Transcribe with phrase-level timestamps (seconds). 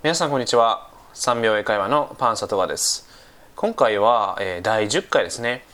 [0.00, 0.88] 皆さんこんにちは。
[1.14, 3.08] 3秒英会話のパンサトガです。
[3.56, 5.64] 今回は、えー、第10回ですね。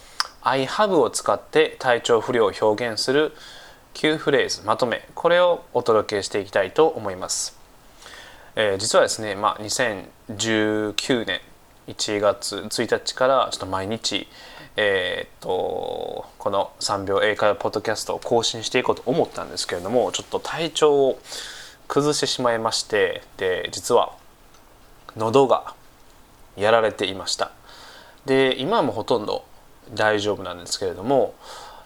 [0.40, 3.34] I have を使って体調不良を表現する
[3.92, 5.06] 9フレーズまとめ。
[5.14, 7.54] これをお届けしていきたいと思います、
[8.56, 11.42] えー、実はですね、まあ、2019年
[11.88, 14.26] 1月1日からちょっと毎日
[14.76, 21.20] えー、っとこの3秒英会話ポッドキャストを更新していこうと思ったんですけれどもちょっと体調を
[21.88, 24.16] 崩してしまいましてで実は
[25.16, 25.74] 喉が
[26.56, 27.52] やられていました。
[28.26, 29.44] で今もほとんど
[29.92, 31.34] 大丈夫なんですけれども、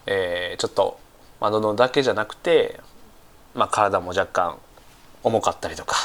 [0.05, 0.99] えー、ちょっと、
[1.41, 2.79] まあ、喉だけじゃなくて、
[3.53, 4.57] まあ、体も若干
[5.23, 5.95] 重かったりとか、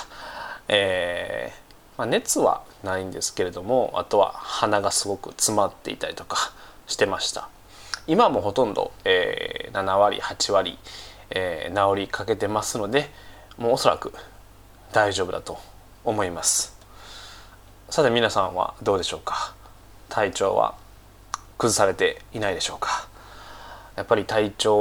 [0.68, 6.52] えーまあ、熱はないんですけれどもあとは鼻がすごく詰まっていたりとか
[6.87, 7.48] してました。
[8.06, 10.79] 今もほとんど、えー、7割8割、
[11.30, 13.09] えー、治りかけてますので
[13.58, 14.12] もうおそらく
[14.92, 15.58] 大丈夫だと
[16.04, 16.76] 思います。
[17.88, 19.54] さて皆さんはどうでしょうか？
[20.09, 20.74] 体調は
[21.56, 23.09] 崩されていないでしょうか？
[23.96, 24.76] やっぱり体調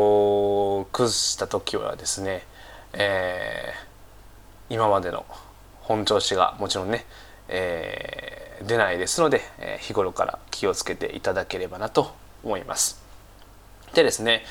[0.80, 2.44] を崩した時はですね、
[2.94, 5.26] えー、今までの
[5.81, 7.05] 本調子がもちろんね、
[7.48, 13.00] えー、出ないですので、えー、日頃から気をつけていただければなと思います。
[13.94, 14.44] でですね、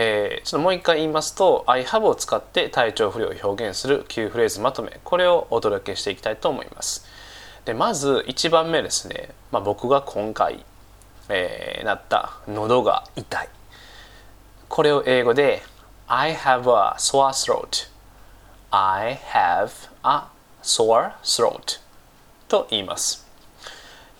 [0.00, 7.04] えー、ちょっともう一回言いますと I have を使って体調不良を表現する9フレーズまとめこれをお届けしていきたいと思います。
[7.64, 10.64] でまず1番目ですね、まあ、僕が今回、
[11.28, 13.48] えー、なった喉が痛い。
[14.68, 15.64] これを英語で
[16.06, 17.90] I have a sore throat
[18.70, 20.28] I have a
[20.62, 21.80] sore throat
[22.46, 23.26] と言います。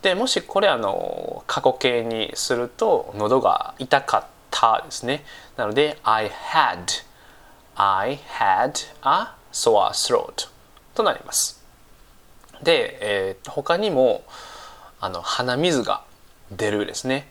[0.02, 5.24] でもしこれあの過去形にすると喉が痛かったたですね。
[5.56, 7.04] なので、I had,
[7.76, 10.48] I had a sore throat
[10.94, 11.62] となります。
[12.62, 14.24] で、えー、他にも
[15.00, 16.02] あの鼻水が
[16.50, 17.30] 出るですね。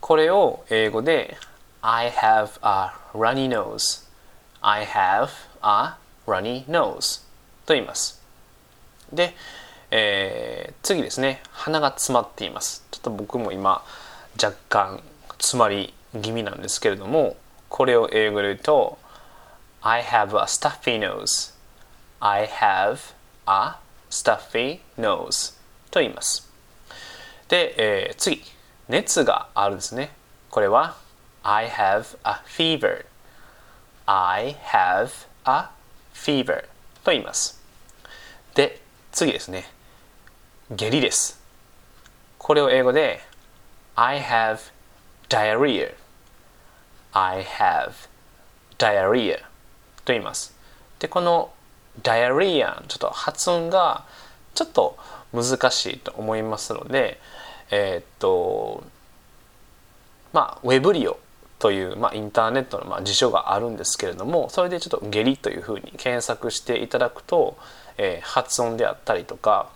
[0.00, 1.36] これを英語で
[1.80, 4.04] I have a runny nose
[4.60, 5.28] I have
[5.62, 7.22] a runny nose
[7.66, 8.20] と言います。
[9.12, 9.36] で、
[9.92, 11.40] えー、次ですね。
[11.52, 12.84] 鼻が詰まっています。
[12.90, 13.84] ちょっと僕も今
[14.42, 15.00] 若干
[15.38, 17.36] 詰まり気味なんですけれども
[17.68, 18.98] これを英語で言うと
[19.80, 21.54] I have a stuffy nose.
[22.20, 23.14] I have
[23.46, 23.76] a
[24.10, 25.54] stuffy nose
[25.90, 26.50] と言います。
[27.48, 28.42] で、えー、次
[28.88, 30.10] 熱があるんですね。
[30.50, 30.96] これは
[31.42, 33.06] I have a fever.
[34.06, 35.10] I have
[35.44, 35.70] a
[36.12, 36.62] fever
[37.04, 37.62] と言います。
[38.54, 38.80] で
[39.12, 39.70] 次ですね。
[40.70, 41.40] 下痢です。
[42.38, 43.20] これを英語で
[43.94, 44.58] I have
[45.28, 45.94] diarrhea.
[47.12, 47.92] I have
[48.78, 49.38] diarrhea
[50.04, 50.54] と言います。
[50.98, 51.50] でこの
[52.02, 54.04] diarrhea ちょっと発音が
[54.54, 54.96] ちょっと
[55.32, 57.20] 難しいと思いますので
[57.70, 58.82] えー、っと
[60.32, 61.18] まあウェブリオ
[61.58, 67.56] という、まあ、インターネットの、まあ、辞書があるんですけれどもそれでちょっと下痢というふうに検索していただくと、
[67.96, 69.68] えー、発音であったりとか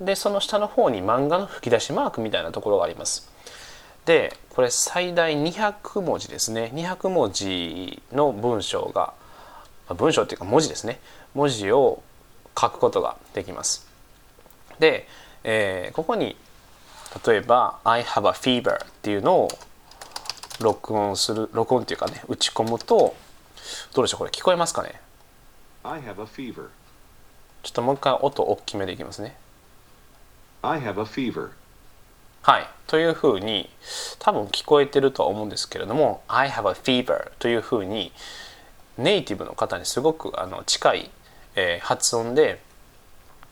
[0.00, 3.30] でその下の方に漫画の吹き出しマークみたいなところがあります。
[4.04, 6.70] でこれ最大200文字ですね。
[6.74, 9.14] 200文字の文章が
[9.94, 11.00] 文章っていうか文字ですね。
[11.34, 12.02] 文字を
[12.58, 13.88] 書くことができます。
[14.78, 15.08] で、
[15.42, 16.36] えー、ここに
[17.26, 19.48] 例えば「I have a fever」っていうのを
[20.60, 23.14] 録音する録音っていうかね打ち込むと
[23.94, 25.00] どうでしょうこれ聞こえますかね
[25.82, 26.68] ？I have a fever.
[27.62, 29.36] ちょっともう一回音大きめでいきますね
[30.62, 31.50] I have a fever.
[32.42, 33.68] はい、というふうに
[34.18, 38.12] 多分聞こえてるとは思うんですけれども「I have a fever」というふうに
[38.96, 41.10] ネイティブの方にすごくあの近い、
[41.54, 42.60] えー、発音で、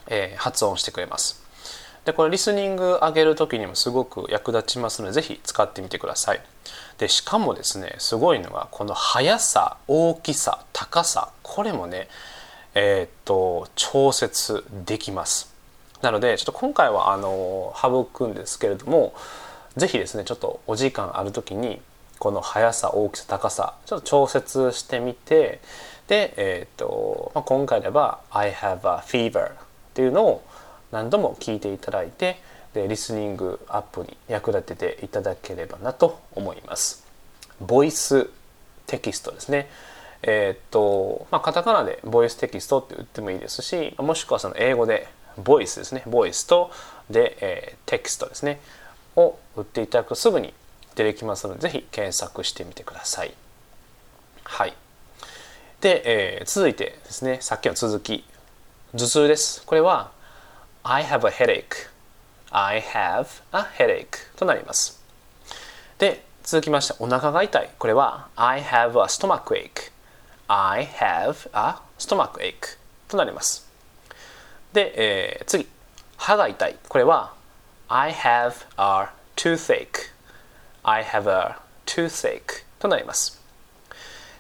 [0.06, 1.45] えー、発音してくれます。
[2.06, 6.40] でこれリスニング上げる時にもすごく役立ちますので是非使ってみてください。
[6.98, 12.08] でしかもですねすごいのがこの速さ大きさ高さこれもね
[12.74, 15.52] えー、っと調節できます。
[16.00, 19.12] なのでちょっと今回はあの省くんですけれども
[19.76, 21.80] 是非ですねちょっとお時間ある時に
[22.20, 25.60] この速さ大きさ高さちょっと調節してみて
[26.06, 29.52] で、えーとまあ、今回では「I have a fever」っ
[29.94, 30.44] ていうのを
[30.92, 32.40] 何度も聞いていただいて
[32.74, 37.06] でリスニングアップに役立てていただければなと思います。
[37.60, 38.28] ボイス
[38.86, 39.68] テキストですね。
[40.22, 46.02] えっ、と、まあ、カタカナでボイステキストって言ってもいいですし、もしくはその英語でボイスですね。
[46.06, 46.70] ボイスと
[47.10, 48.60] で、えー、テキストですね。
[49.16, 50.52] を打っていただくとすぐに
[50.94, 53.34] 出てきますので、ぜひ検索してみてください。
[54.44, 54.74] はい。
[55.80, 56.02] で、
[56.38, 58.24] えー、続いてですね、さっきの続き。
[58.94, 59.62] 頭痛です。
[59.64, 60.10] これは
[60.88, 61.88] I have a headache
[62.52, 65.02] I have a headache となります
[65.98, 69.90] で続きましてお腹が痛いこれは I have a stomach ache
[70.46, 72.78] I have a stomach ache
[73.08, 73.68] となります
[74.72, 75.66] で、えー、次
[76.18, 77.34] 歯が痛いこれは
[77.88, 80.12] I have a toothache
[80.84, 83.42] I have a toothache となります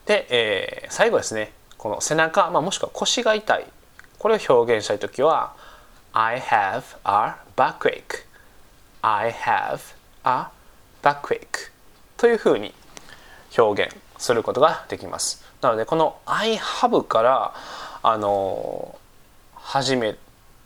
[0.06, 3.66] で、えー、最後ですねこの背中、まあ、もしくは腰が痛い
[4.20, 5.65] これを表現したいときは
[6.18, 8.24] I have a backache.
[9.02, 10.46] I have a
[11.02, 11.70] backache.
[12.16, 12.72] というふうに
[13.58, 15.44] 表現することができます。
[15.60, 17.54] なのでこの I have から
[18.02, 18.98] あの
[19.56, 20.16] 始め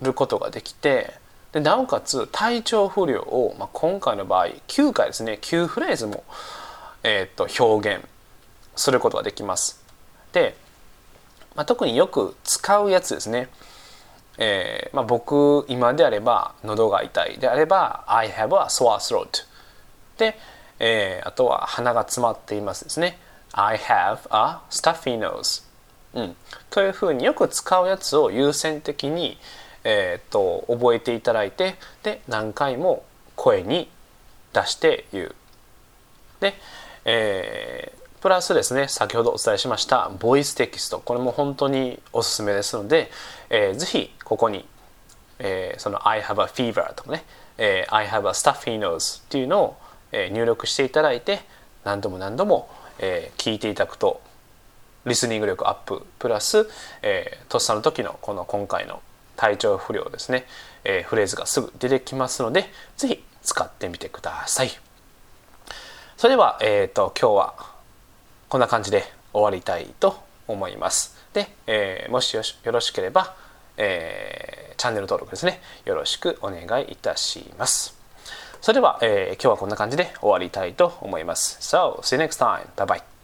[0.00, 1.14] ることができて
[1.50, 5.40] でなおかつ体調不良を、まあ、今回の場合9回ですね。
[5.42, 6.22] 9フレーズも、
[7.02, 8.06] えー、と表現
[8.76, 9.82] することができます。
[10.32, 10.54] で、
[11.56, 13.48] まあ、特によく使うやつですね。
[14.42, 17.38] えーまあ、僕今であれば喉が痛い。
[17.38, 19.44] であれば I have a sore throat
[20.16, 20.36] で、
[20.78, 23.18] えー、あとは鼻が詰まっていますですね。
[23.52, 25.62] I have a stuffy nose、
[26.14, 26.36] うん、
[26.70, 29.38] というふうによく使うやつを優先的に、
[29.84, 33.04] えーと、覚えていただいてで何回も
[33.36, 33.90] 声に
[34.54, 35.34] 出して言う。
[36.40, 36.54] で、
[37.04, 37.49] えー、
[38.20, 40.98] プラスですね先ほどお伝えしましたボイステキスト。
[40.98, 43.10] これも本当におすすめですので、
[43.48, 44.66] えー、ぜひここに、
[45.38, 47.24] えー、その I have a fever とかね、
[47.56, 49.76] えー、I have a stuffy nose っていうのを、
[50.12, 51.40] えー、入力していただいて
[51.82, 52.68] 何度も何度も、
[52.98, 54.20] えー、聞いていただくと
[55.06, 56.68] リスニング力アッププラス、
[57.00, 59.00] えー、とっさの時のこの今回の
[59.36, 60.44] 体調不良ですね、
[60.84, 62.66] えー、フレーズがすぐ出てきますので
[62.98, 64.70] ぜひ使ってみてください。
[66.18, 67.79] それでは、えーと今日は
[68.50, 70.18] こんな感じで終わりたいと
[70.48, 71.16] 思います。
[71.32, 72.42] で、えー、もしよ
[72.72, 73.36] ろしければ、
[73.76, 77.96] えー、チャンネル登録ですね、よろしくお願いいたします。
[78.60, 81.58] それでは、えー、今日はこんな感じで終わりたいと思います。
[81.60, 82.66] So, see you next time.
[82.74, 83.19] Bye bye.